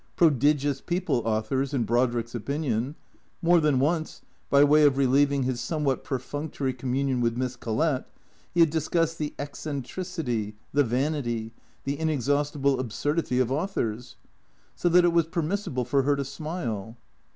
[0.15, 2.95] Prodigious people, authors, in Brod rick's opinion.
[3.39, 8.05] More than once, by way of relieving his some what perfunctory communion with Miss Collett,
[8.51, 11.53] he had discussed the eccentricity, the vanity,
[11.83, 14.15] the inexhaustible absurdity of au thors.
[14.75, 16.97] So that it was permissible for her to smile.